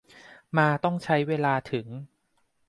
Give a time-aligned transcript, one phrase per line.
[0.57, 1.87] มาต้องใช้เวลาถึง